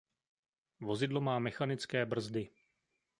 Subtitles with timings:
[0.81, 2.49] Vozidlo má mechanické brzdy.